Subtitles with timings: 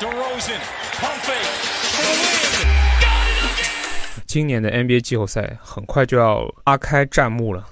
[0.00, 0.60] DeRozan,
[1.00, 1.42] pump fake
[1.90, 2.68] for the win.
[3.00, 4.22] Got it again.
[4.26, 7.66] 今年的 NBA 季后赛很快就要拉开战幕了，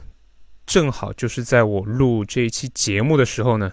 [0.67, 3.71] 正好就是在我录这一期节目的时候呢，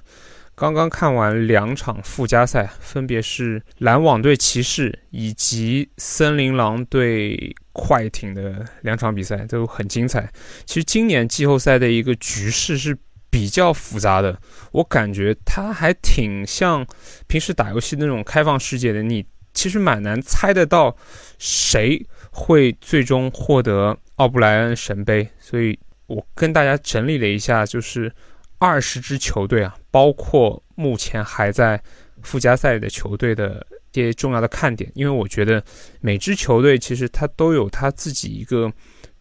[0.53, 10.31] 刚刚看完两场附加赛，分别是篮网对骑士以及森林狼对快艇的两场比赛，都很精彩。
[10.65, 12.95] 其实今年季后赛的一个局势是
[13.33, 14.39] 比较复杂的，
[14.73, 16.85] 我感觉它还挺像
[17.25, 19.25] 平时打游戏那种开放世界的，你
[19.55, 20.95] 其实蛮难猜得到
[21.39, 28.13] 谁会最终获得奥布莱恩神杯，所以我跟大家整理了一下，就是
[28.59, 31.81] 二十支球队啊，包括目前还在
[32.21, 35.63] 附加赛的球队的一些重要的看点，因为我觉得
[36.01, 38.71] 每支球队其实它都有它自己一个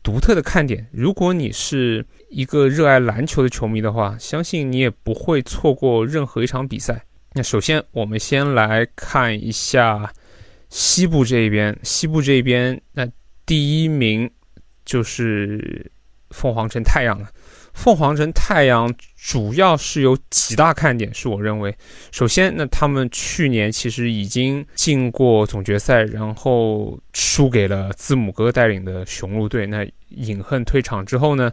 [0.02, 0.86] 独特的看点。
[0.92, 7.04] 如果你是一个热爱篮球的球迷的话，相信你也不会错过任何一场比赛。
[7.34, 10.10] 那首先，我们先来看一下
[10.70, 11.78] 西部这一边。
[11.82, 13.06] 西部这一边，那
[13.44, 14.30] 第一名
[14.86, 15.90] 就是
[16.30, 17.28] 凤凰城太阳了。
[17.74, 21.74] 凤凰城太阳主要是有几大看点，是我认为。
[22.10, 29.66] 首先，那他们去年其实已经进过总决赛，然后输给了字母哥带领的雄鹿队。
[29.66, 31.50] 那饮恨退场之后呢，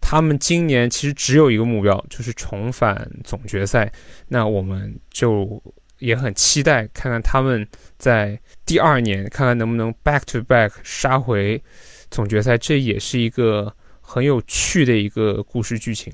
[0.00, 3.92] 他们今年其实只有一个目标，就是重返总决赛。
[4.28, 5.62] 那我们就
[5.98, 7.66] 也很期待看看他们
[7.98, 11.62] 在第二年，看看能不能 back to back 杀回
[12.10, 12.58] 总决赛。
[12.58, 13.74] 这也是一个。
[14.10, 16.10] 很有趣的一个故事剧情。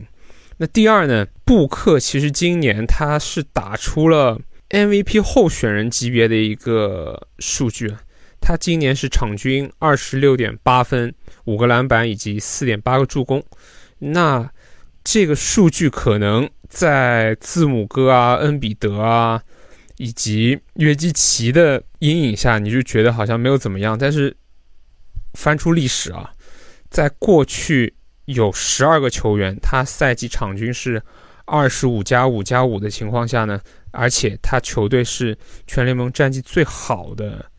[0.56, 1.24] 那第二呢？
[1.44, 4.36] 布克其实今年他是打出了
[4.70, 7.94] MVP 候选人级别的一个数据，
[8.46, 11.14] 他今年是场均二十六点八分、
[11.44, 13.42] 五个篮板以及四点八个助攻。
[13.98, 14.46] 那
[15.02, 19.42] 这个数据可能在字母哥啊、恩比德啊
[19.96, 23.96] 以及约基奇的阴影下，你就觉得好像没有怎么样。
[23.98, 24.36] 但是
[25.32, 26.30] 翻出历史啊。
[26.90, 27.94] 在过去
[28.26, 31.02] 有十二个球员，他赛季场均是
[31.46, 33.58] 二十五加五加五的情况下呢，
[33.90, 37.50] 而且他球队是全联盟战绩最好的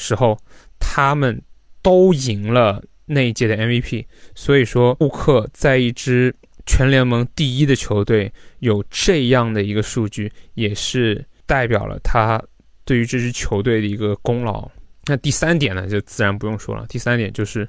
[0.00, 0.36] 时候，
[0.80, 1.40] 他们
[1.82, 4.04] 都赢了那一届的 MVP。
[4.34, 6.34] 所以说，布克在一支
[6.66, 12.42] 全联盟第一的球队有这样的一个数据，也是代表了他
[12.84, 14.68] 对于这支球队的一个功劳。
[15.04, 16.86] 那第三点呢，就自然不用说了。
[16.88, 17.68] 第三点就是。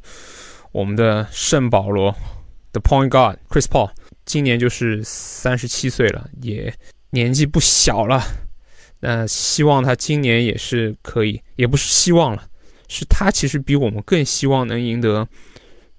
[0.74, 2.16] 我们的圣保罗
[2.72, 3.92] 的 Point Guard Chris Paul
[4.24, 6.74] 今年就是三十七岁了，也
[7.10, 8.24] 年纪不小了。
[9.02, 12.48] 那希望他今年也是可以，也不是希望了，
[12.88, 15.28] 是他其实比我们更希望能赢得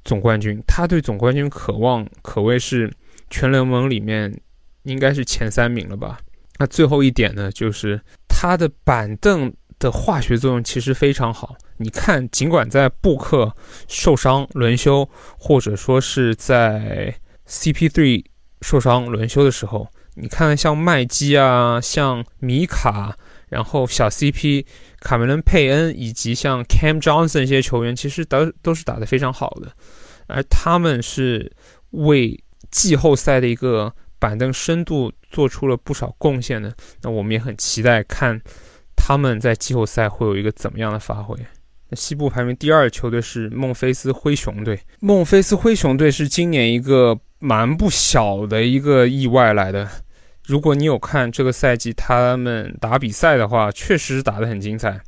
[0.05, 0.63] 总冠军。
[0.67, 2.91] 他对总冠军渴望可谓是
[3.29, 4.33] 全联盟里面
[4.85, 6.19] 应该是前三名了吧。
[6.59, 11.57] 那最后一点呢，就是他的板凳的化学作用其实非常好。
[11.79, 13.53] 你看，尽管在布克
[13.89, 17.13] 受伤轮休，或者说是在
[17.49, 18.25] CP3
[18.61, 23.17] 受伤轮休的时候，你看像麦基啊，像米卡，
[23.49, 24.65] 然后小 CP
[25.01, 29.73] 卡梅伦佩恩，以及像 Cam Johnson 这些球员，其实都都是打得非常好的，
[30.27, 31.51] 而他们是
[31.91, 32.39] 为
[32.71, 36.75] 季后赛的一个板凳深度做出了不少贡献的。
[37.01, 38.39] 那我们也很期待看
[38.95, 41.37] 他们在季后赛会有一个怎么样的发挥。
[41.95, 44.81] 西部排名第二的球队是孟菲斯灰熊队。
[45.01, 49.89] 孟菲斯灰熊队是今年一个蛮不小的一个意外来的。
[50.47, 55.01] 如果你有看这个赛季他们打比赛的话，确实打得很精彩。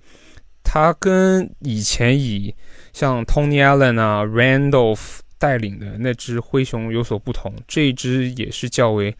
[0.62, 2.54] 他跟以前以
[2.92, 9.16] 像 Tony Allen 啊、Randolph 带领的那支灰熊有所不同，这一支也是较为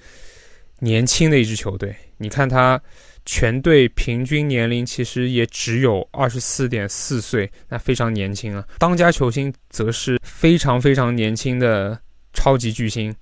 [0.81, 1.95] 年轻的一支球队。
[2.19, 2.81] 你看他。
[3.27, 8.63] 全队平均年龄其实也只有二十四点四岁，那非常年轻啊。
[8.79, 11.99] 当家球星则是非常非常年轻的
[12.35, 13.15] 超级巨星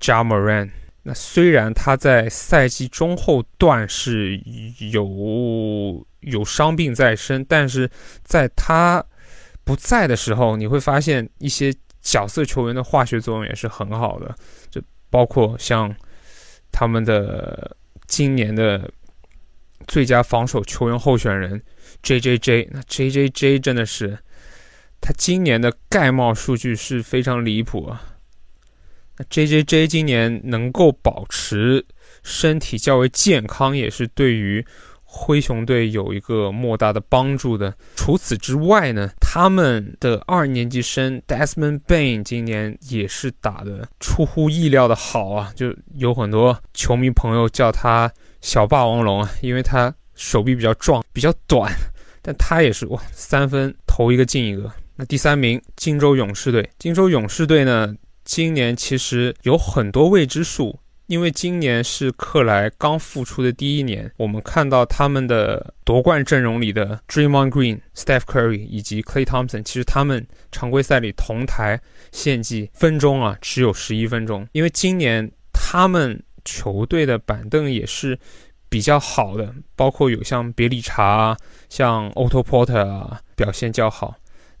[0.00, 0.70] Ja Moran。
[1.02, 4.40] 那虽然他在赛季中后段是
[4.92, 7.90] 有有伤病在身，但是
[8.22, 9.04] 在他
[9.64, 14.34] 不在的时候，你会发现一些角色球员的化学作用也是很好的，
[14.70, 14.80] 就
[15.10, 15.94] 包括像
[16.70, 17.76] 他们的
[18.06, 18.90] 今年的。
[19.88, 21.60] 最佳防守球员候选人
[22.04, 24.16] J J J，那 J J J 真的是，
[25.00, 28.11] 他今年的盖帽数据是非常离谱啊。
[29.30, 31.84] J J J 今年能够保持
[32.22, 34.64] 身体较为健康，也是对于
[35.02, 37.74] 灰熊队有一个莫大的帮助的。
[37.94, 48.12] 除此之外呢，他们的二年级生 Desmond Bain 今年也是打的出乎意料的好啊，就有很多球迷朋友叫他。
[48.42, 51.72] 小霸王龙啊，因为他手臂比较壮，比较短，
[52.20, 54.68] 但他也是哇，三分投一个进一个。
[54.96, 56.68] 那第三名，金州勇士队。
[56.76, 60.78] 金州勇士队呢，今年其实有很多未知数。
[61.08, 71.78] 因为今年是克莱刚复出的第一年，我们看到他们的夺冠阵容里的 Draymond Green、Steph Curry 以及 Clay Thompson，其实他们常规赛里同台
[72.12, 74.48] 献技分钟啊只有十一分钟。
[74.52, 78.18] 因为今年他们球队的板凳也是
[78.70, 81.36] 比较好的，包括有像别里查、
[81.68, 84.14] 像 Otto Porter 啊表现较好。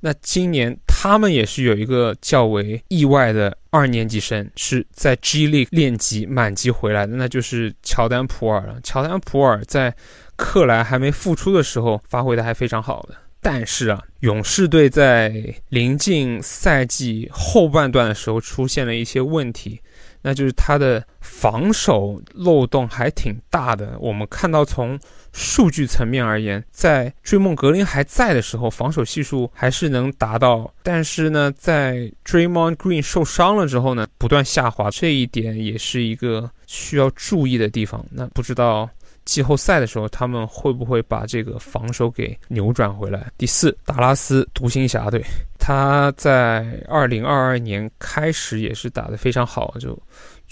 [0.04, 8.80] 那今年他们也是有一个较为意外的二年级生，是在 G League 练级满级回来的，那就是乔丹普尔了。
[8.82, 9.94] 乔丹普尔在
[10.34, 15.32] 克莱还没复出的时候发挥的还非常好的，但是啊，勇士队在
[15.68, 19.80] 临近赛季后半段的时候出现了一些问题。
[20.22, 23.96] 那就是他的防守漏洞还挺大的。
[24.00, 24.98] 我们看到，从
[25.32, 30.72] 数据层面而言，在追梦格林还在的时候，防守系数还是能达到。
[30.82, 38.04] 但是呢，在 Draymond Green 受伤了之后呢，不断下滑，这一点也是一个需要注意的地方。
[38.10, 38.88] 那不知道
[39.24, 43.30] 季后赛的时候，他们会不会把这个防守给扭转回来？
[43.38, 45.22] 第四，达拉斯独行侠队。
[45.58, 49.96] 他在二零二二年开始也是打得非常好，就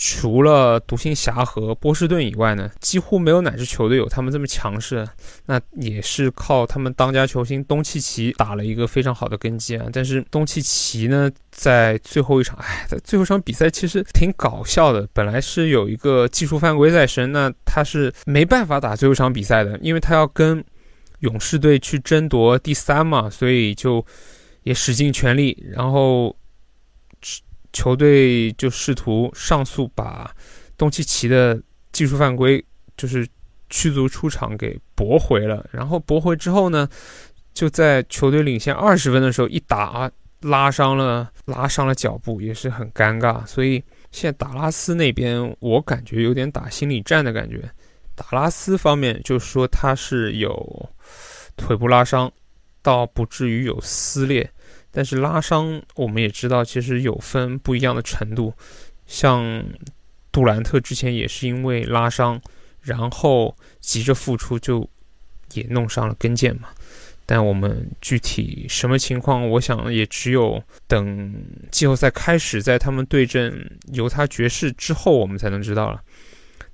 [0.02, 5.06] 除了独行侠和波士顿以外呢，几乎没有哪支球队有他们这么强势。
[5.44, 9.86] 那也是靠他们当家球星东契奇打了一个非常好的根基啊。
[9.92, 15.06] 但是东契奇呢，在最后一场，哎，在最后一场比赛其实挺搞笑的。
[15.12, 20.64] 本来是有一个技术犯规在身，那他是没办法打最后一场比赛的，因为他要跟
[21.18, 24.02] 勇士队去争夺第三嘛，所以就。
[24.62, 26.36] 也使尽全力，然后
[27.72, 30.34] 球队就试图上诉，把
[30.76, 31.60] 东契奇的
[31.92, 32.64] 技术犯规
[32.96, 33.26] 就是
[33.68, 35.68] 驱逐出场给驳回了。
[35.72, 36.88] 然后驳回之后呢，
[37.54, 43.46] 就在球队领先二十分的时候一打，拉伤了，拉伤了脚步，也是很尴尬。
[43.46, 47.70] 所以现在达拉斯那边，我感觉有点打心理战的感觉。
[48.14, 50.90] 达拉斯方面就说他是有
[51.56, 52.30] 腿部拉伤。
[52.82, 54.50] 倒不至于有撕裂，
[54.92, 58.52] 但是拉伤我们也知道，其实有分不一样的程度。
[59.06, 59.64] 像
[60.32, 62.40] 杜兰特之前也是因为拉伤，
[62.80, 64.88] 然后急着复出，就
[65.54, 66.68] 也弄伤了跟腱嘛。
[67.26, 71.32] 但我们具体什么情况，我想也只有等
[71.70, 76.02] 季后赛开始，在他们对阵犹他爵士之后，我们才能知道了。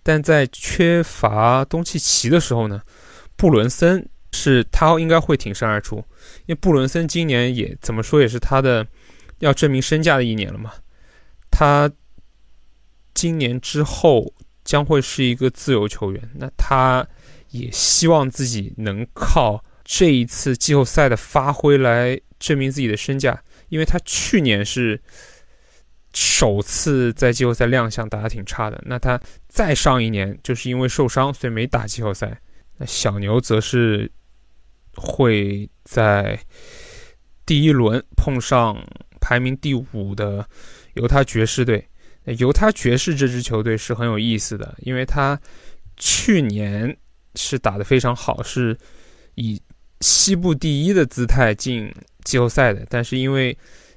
[0.03, 2.81] 但在缺乏东契奇的时候呢，
[3.37, 4.09] 布伦森。
[4.37, 5.97] 是他应该会挺身而出，
[6.45, 8.87] 因为布伦森今年也怎么说也是他的
[9.39, 10.73] 要证明身价的一年了嘛。
[11.51, 11.91] 他
[13.15, 17.07] 今年之后将会是一个自由球员，那他
[17.49, 25.01] 也希望自己能靠这一次季后赛的发挥来证明自己的身价，因为他去年是
[26.13, 28.83] 首次在季后赛亮相，打得挺差的。
[28.85, 29.19] 那他
[29.49, 32.39] 再上一年就是因为受伤，所以没打季后赛。
[32.77, 34.13] 那小牛则是。
[34.97, 36.39] 会在
[37.45, 38.77] 第一轮碰上
[39.21, 40.45] 排名第五的
[40.95, 41.87] 犹他爵士队。
[42.39, 45.41] 犹他爵士这支球队是很有意思的，因为他
[45.97, 46.97] 去年
[47.37, 48.77] 是打得非常好，是
[49.37, 49.63] 以
[50.01, 51.89] 西部第一的姿态进
[52.25, 52.85] 季后赛的。
[52.91, 53.57] 但是因为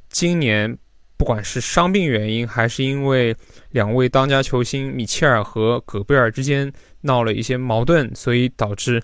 [0.10, 0.78] 今年
[1.18, 3.36] 不管是伤病原因，还是因为
[3.72, 9.02] 两位当家球星米切尔和戈贝尔之间闹了一些矛盾，所以导致。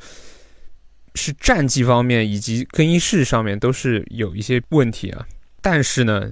[1.16, 5.26] 是战绩方面以及更衣室上面都是有一些问题啊，
[5.62, 6.30] 但是呢，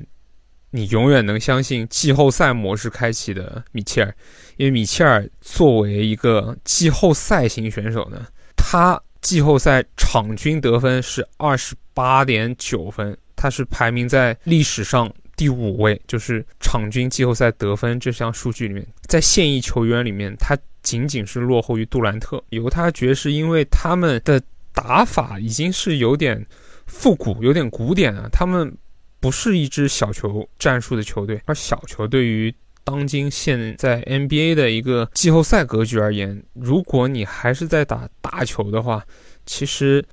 [0.71, 4.15] 你永远能相信季后赛模式开启的米切尔，
[4.57, 8.25] 因为米切尔作为一个季后赛型选手呢，
[8.55, 22.43] 他季后赛场均得分是二十八点九分，他是排名在历史上第五位，就是场均季后赛得分这项数据里面，在现役球员里面，他仅仅是落后于杜兰特。
[22.49, 24.41] 犹他爵士因为他们的
[24.73, 26.45] 打法已经是有点
[26.87, 28.27] 复古、有点古典了。
[28.29, 28.75] 他们
[29.19, 32.53] 不是一支小球战术的球队，而小球对于
[32.83, 39.05] 当今现在 NBA 的一个季后赛格局而言，如果你还是在打大球的话，
[39.45, 40.03] 其实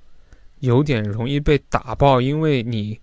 [0.60, 2.20] 有点容易被打爆。
[2.20, 3.00] 因为你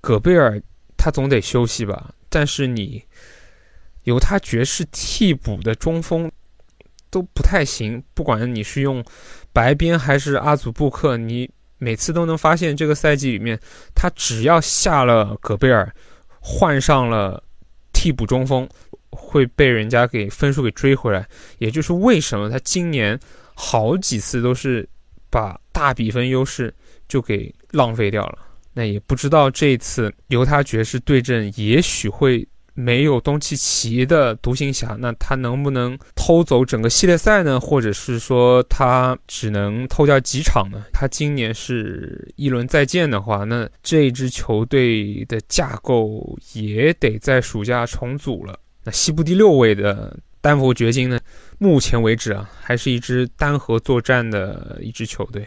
[0.00, 0.58] 戈贝尔
[0.96, 3.02] 他总得休息吧，但是你
[4.04, 6.30] 由他爵士替补的中锋
[7.14, 9.04] 都不太行，不管你是用。
[9.52, 13.56] 白边还是阿祖布克，你每次都能发现这个赛季里面，
[13.94, 15.94] 他只要下了戈贝尔，
[16.40, 17.40] 换上了
[17.92, 18.68] 替补中锋，
[19.10, 21.24] 会被人家给分数给追回来。
[21.58, 23.16] 也就是为什么他今年
[23.54, 24.88] 好几次都是
[25.30, 26.74] 把大比分优势
[27.06, 28.38] 就给浪费掉了。
[28.72, 32.44] 那也不知道这一次犹他爵士对阵，也许会。
[32.74, 37.58] 没有东契奇的独行侠，那他能不能偷走整个系列赛呢？
[37.60, 40.82] 或者是说他只能偷掉几场呢？
[40.92, 48.58] 他今年是一轮再见的话，那这支球队的架构也得在暑假重组了。
[48.82, 51.18] 那西部第六位的丹佛掘金呢？
[51.58, 55.46] 目前为止啊，还是一支单核作战的一支球队。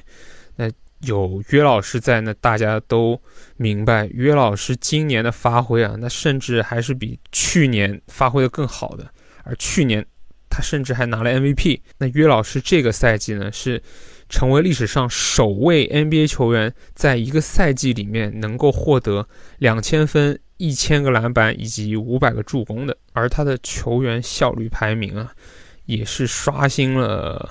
[1.02, 3.22] 有约老师在，那大家都
[3.56, 9.08] 明白约老师今年的发挥啊，那甚至还是比去年发挥的更好的。
[9.44, 10.06] 而去年
[10.50, 11.82] 他甚至还拿了 MVP。
[12.00, 13.82] 那约老师这个赛季呢，是
[14.28, 19.28] 成为历史上首位 NBA 球员在一个赛季里面能够获得
[19.60, 22.98] 两千分、一千个篮板以及五百个助攻的。
[23.14, 25.32] 而他的球员效率排名啊，
[25.86, 27.50] 也是刷新了。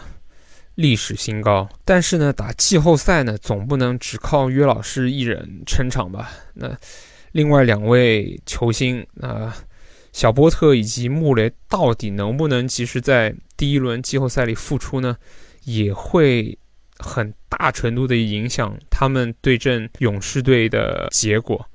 [0.77, 6.31] 历史新高，但是呢，打季后赛呢，总不能只靠约老师一人撑场吧？
[6.53, 6.77] 那
[7.33, 9.57] 另外两位球星啊，
[10.13, 15.17] 小波特以及穆雷，到底能不能及时在第一轮季后赛里复出呢？
[15.65, 16.57] 也会
[16.99, 21.67] 很大程度的影响他们对阵勇士队的结果。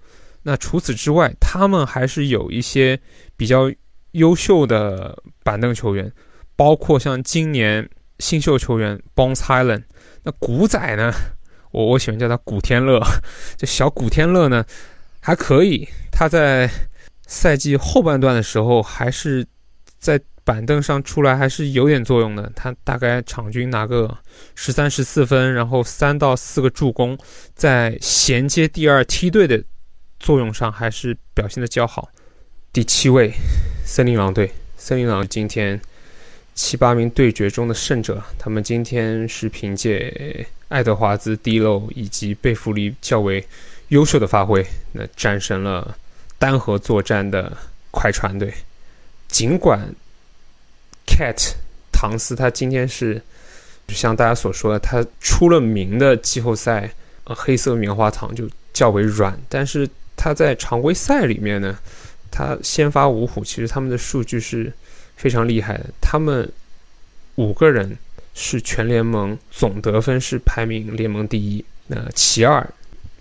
[0.43, 2.99] 那除此之外，他们还是有一些
[3.35, 3.71] 比较
[4.11, 6.11] 优秀的板凳球员，
[6.55, 7.89] 包括像今年。
[8.21, 9.83] 新秀球员 Bones Highland，
[10.23, 11.11] 那古仔呢？
[11.71, 13.01] 我我喜欢叫他古天乐，
[13.57, 14.63] 这小古天乐呢
[15.19, 15.87] 还可以。
[16.11, 16.69] 他在
[17.25, 19.45] 赛季后半段的时候，还是
[19.97, 22.51] 在板凳上出来，还是有点作用的。
[22.55, 24.17] 他大概场均拿个
[24.53, 27.17] 十三、十四分，然后三到四个助攻，
[27.55, 29.63] 在衔接第二梯队的
[30.19, 32.09] 作用上，还是表现的较好。
[32.73, 33.33] 第七位，
[33.85, 35.81] 森林狼队，森林狼今天。
[36.53, 43.43] 七八名对决中的胜者，他们今天是凭借爱德华兹、低漏以及贝弗利较为
[43.87, 45.97] 优秀的发挥，那战胜了
[46.37, 47.57] 单核作战的
[47.89, 48.53] 快船队。
[49.27, 49.79] 尽管
[51.07, 51.53] Cat
[51.91, 53.21] 唐斯他今天是
[53.87, 56.91] 就像大家所说的，他出了名的季后赛
[57.23, 61.79] 呃黑色棉花糖就较为软，但是他在常规赛里面呢，
[62.29, 64.71] 他先发五虎，其实他们的数据是。
[65.21, 66.51] 非常厉害的，他们
[67.35, 67.95] 五个人
[68.33, 71.63] 是全联盟总得分是排名联盟第一。
[71.85, 72.67] 那其二，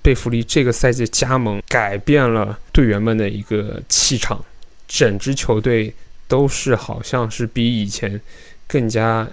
[0.00, 4.42] 贝弗利这个赛季加盟改变了队员们的一个气场，
[4.88, 5.92] 整支球队
[6.26, 8.18] 都是好像是比以前
[8.66, 9.28] 更加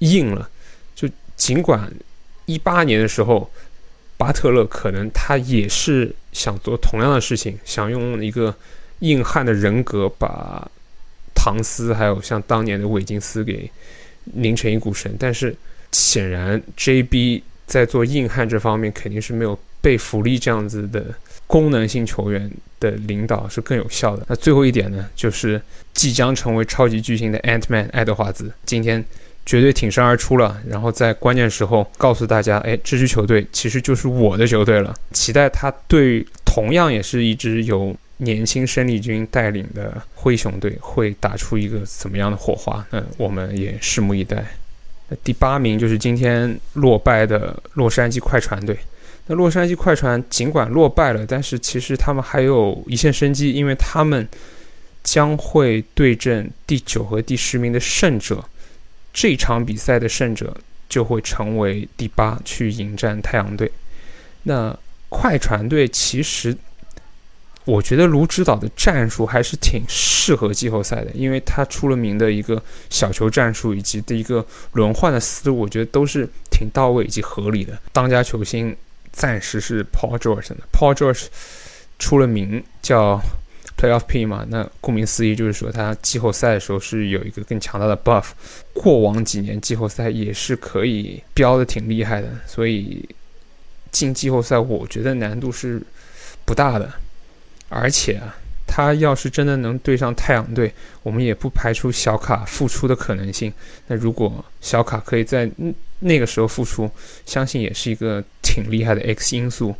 [0.00, 0.50] 硬了。
[0.96, 1.88] 就尽管
[2.46, 3.48] 一八年的时候，
[4.16, 8.52] 巴特勒可能他也是想做同样的事情，想用一个
[8.98, 10.68] 硬汉的人格把。
[11.40, 13.70] 唐斯还有像当年的韦金斯给
[14.24, 15.54] 拧成一股绳，但是
[15.92, 21.14] 显然 JB 在做硬汉这方面肯定是没有被福利这样子的
[21.46, 24.26] 功能性球员的领导是更有效的。
[24.28, 25.62] 那最后一点呢，就是
[25.94, 29.02] 即将成为超级巨星的 Ant Man 爱德华兹今天
[29.46, 34.94] 绝对挺身而出了，然后在关键时候告诉大家，哎，这支球队其实就是我的球队了。
[35.12, 37.96] 期待他对同样也是一支有。
[38.20, 42.84] 年轻生力军带领的灰熊队会打出一个怎么样的火花？
[42.90, 44.44] 那我们也拭目以待。
[45.08, 48.76] 那第八名就是今天落败的洛杉矶快船队。
[49.28, 54.26] 那洛杉矶快船尽管落败了，但是其实他们还有一线生机，因为他们
[55.04, 58.44] 将会对阵第九和第十名的胜者。
[59.12, 60.56] 这场比赛的胜者
[60.88, 63.70] 就会成为第八去迎战太阳队。
[64.42, 64.76] 那
[65.08, 66.56] 快船队其实。
[67.68, 77.78] 我觉得卢指导的战术还是挺适合季后赛的，因为他出了名的一个小球战术以及的一个轮换的思路，我觉得都是挺到位以及合理的。
[77.92, 78.74] 当家球星
[79.12, 81.26] 暂时是 Paul George 的，Paul George
[81.98, 83.20] 出了名叫
[83.76, 88.28] Playoff P 嘛，那顾名思义就是说他季后赛的时候是有一个更强大的 buff。
[88.72, 93.06] 过往几年季后赛也是可以飙的挺厉害的，所以
[93.92, 95.82] 进季后赛我觉得难度是
[96.46, 96.90] 不大的。
[97.68, 98.34] 而且啊，
[98.66, 100.72] 他要是真的能对上太阳队，
[101.02, 103.52] 我们也不排除小卡复出的可能性。
[103.86, 105.50] 那如果小卡可以在
[106.00, 106.90] 那个时候复出，
[107.26, 109.74] 相信也是一个挺厉害的 X 因素，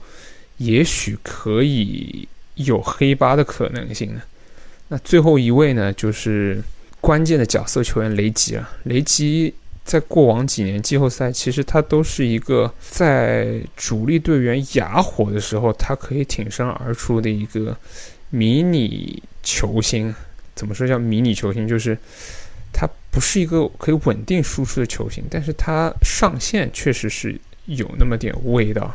[0.56, 4.22] 也许可以有黑八的可能性呢。
[4.88, 6.62] 那最后一位呢，就是
[7.00, 8.68] 关键的角色球员雷吉了。
[8.84, 9.54] 雷吉。
[9.88, 17.74] 在过往几年季后赛，其实他都是一个在主力队员哑火的时候，他可以挺身而出的一个
[18.28, 20.14] 迷你球星。
[20.54, 21.66] 怎么说叫迷你球星？
[21.66, 21.96] 就是
[22.70, 28.94] 他不是一个可以稳定输出的球星，但是他上线确实是有那么点味道，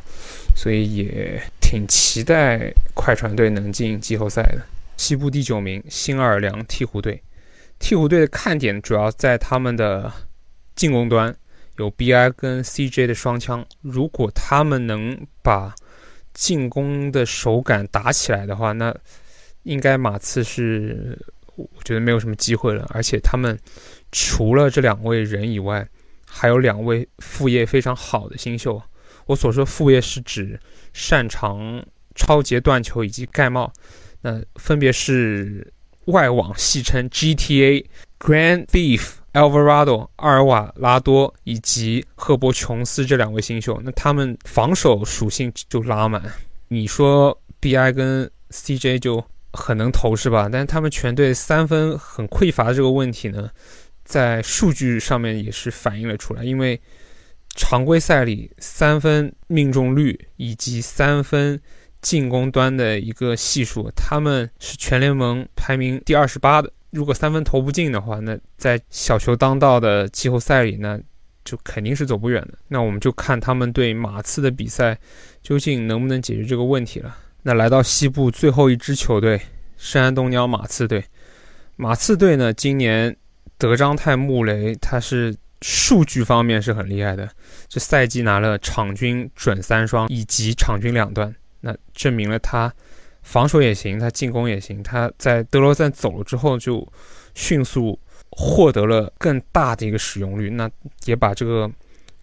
[0.56, 4.62] 所以也挺期待快船队能进季后赛的。
[4.96, 7.20] 西部第九名，新奥尔良鹈鹕队。
[7.80, 10.14] 鹈鹕队的看点主要在他们的
[10.76, 11.36] 进攻端，
[11.78, 13.66] 有 BI 跟 CJ 的双枪。
[13.82, 15.74] 如果他们能把
[16.34, 18.96] 进攻的手感打起来的话，那
[19.64, 21.18] 应该马刺是
[21.56, 22.86] 我觉得没有什么机会了。
[22.90, 23.58] 而且他们
[24.12, 25.88] 除了这两位人以外，
[26.26, 28.82] 还有两位副业非常好的新秀。
[29.26, 30.60] 我所说副业是指
[30.92, 31.82] 擅长
[32.16, 33.72] 超节断球以及盖帽。
[34.22, 35.72] 那分别是
[36.06, 37.86] 外网戏称 GTA
[38.20, 43.80] Grand Thief Alvarado 阿尔瓦拉多以及赫伯琼斯这两位新秀。
[43.84, 46.22] 那他们防守属性就拉满。
[46.68, 50.48] 你说 BI 跟 CJ 就很能投是吧？
[50.52, 53.50] 但是他们全队三分很匮乏的这个问题呢，
[54.06, 56.44] 在数据上面也是反映了出来。
[56.44, 56.80] 因为
[57.56, 61.60] 常规赛里三分命中率以及三分。
[62.04, 66.70] 进攻端的一个系数，他们是全联盟排名第二十八的。
[66.94, 71.00] 如果三分投不进的话，那在小球当道的季后赛里，那
[71.44, 72.54] 就肯定是走不远的。
[72.68, 74.96] 那我们就看他们对马刺的比赛，
[75.42, 77.18] 究竟能不能解决这个问题了。
[77.42, 79.42] 那来到西部最后一支球队——
[79.76, 81.04] 圣安东尼奥马刺队。
[81.76, 83.14] 马刺队呢，今年
[83.58, 87.28] 德章泰·穆雷他是数据方面是很厉害的，
[87.68, 91.34] 这赛季拿了场均准三双以及场均两段。
[91.60, 92.72] 那证明了他
[93.24, 94.84] 防守也行，他进攻也行。
[94.84, 96.88] 他在德罗赞走了之后，就
[97.34, 98.00] 迅速
[98.30, 100.50] 获得了更大的一个使用率。
[100.50, 100.70] 那
[101.06, 101.70] 也把这个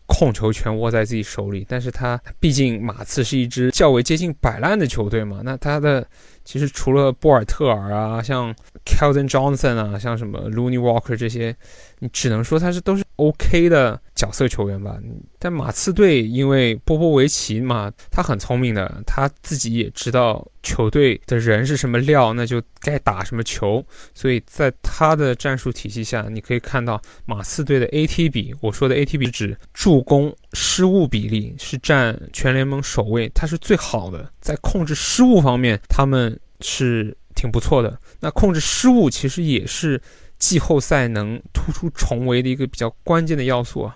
[0.07, 1.67] 控球权握在自己手里。
[1.69, 5.41] 但是他毕竟马刺是一支较为接近摆烂的球队嘛。
[5.43, 6.07] 那他的
[6.45, 8.55] 其实除了波尔特尔啊，像
[8.85, 11.55] Keldon Johnson 啊，像什么 Looney Walker 这些，
[11.99, 13.05] 你只能说他是都是。
[13.21, 14.99] OK 的角色球员吧，
[15.39, 23.85] 但马刺队因为波波维奇嘛，他很聪明的，他自己也知道球队的人是什么料，那就该打什么球。
[24.15, 37.99] 所以在他的战术体系下，你可以看到马刺队的 AT 比，我说的 AT 比指助攻失误比例是占全联盟首位，他是最好的，在控制失误方面他们是挺不错的。
[38.21, 40.01] 那控制失误其实也是。
[40.41, 43.95] 季后赛能突出重围的一个比较关键的要素啊，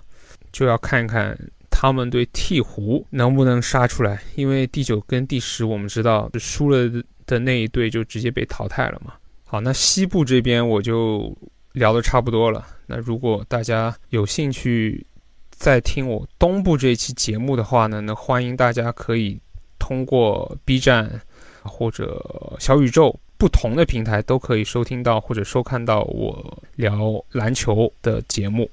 [0.53, 1.35] 就要看一看
[1.71, 4.23] 他们对鹈鹕能不能杀出来。
[4.35, 9.15] 因为第九跟第十，我们知道输了的那一队就直接被淘汰了嘛。
[9.47, 11.35] 好，那西部这边我就
[11.73, 12.67] 聊得差不多了。
[12.85, 15.07] 那如果大家有兴趣
[15.51, 19.41] 再听我东部这一期节目的话呢，那欢迎大家可以
[19.79, 21.23] 通过 B 站
[21.63, 22.23] 或者
[22.61, 23.19] 小宇宙。
[23.45, 28.71] 不同的平台都可以收听到或者收看到我聊篮球的节目。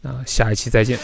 [0.00, 0.98] 那下一期再见。